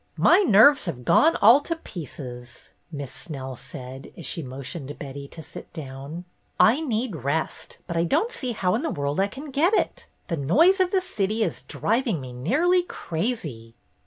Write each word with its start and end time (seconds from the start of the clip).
''My 0.17 0.43
nerves 0.43 0.85
have 0.85 1.05
gone 1.05 1.35
all 1.43 1.61
to 1.61 1.75
pieces," 1.75 2.73
Miss 2.91 3.11
Snell 3.13 3.55
said, 3.55 4.11
as 4.17 4.25
she 4.25 4.41
motioned 4.41 4.97
Betty 4.97 5.27
to 5.27 5.43
sit 5.43 5.71
down. 5.73 6.25
"I 6.59 6.81
need 6.83 7.17
rest, 7.17 7.77
but 7.85 7.95
I 7.95 8.05
don't 8.05 8.31
see 8.31 8.53
how 8.53 8.73
in 8.73 8.81
the 8.81 8.89
world 8.89 9.19
I 9.19 9.27
can 9.27 9.51
get 9.51 9.75
it. 9.75 10.07
The 10.27 10.37
noise 10.37 10.79
of 10.79 10.89
the 10.89 11.01
city 11.01 11.43
is 11.43 11.61
driving 11.61 12.19
me 12.19 12.33
nearly 12.33 12.81
crazy." 12.81 13.75